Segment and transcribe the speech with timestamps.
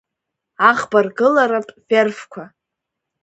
[0.69, 2.43] Аӷбаргыларатә верфқәа…